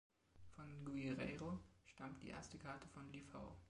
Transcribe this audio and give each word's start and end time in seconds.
Von 0.55 0.83
Guerreiro 0.83 1.59
stammt 1.85 2.23
die 2.23 2.29
erste 2.29 2.57
Karte 2.57 2.87
von 2.87 3.07
Lifau. 3.13 3.55